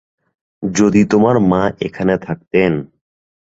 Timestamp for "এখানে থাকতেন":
1.79-2.71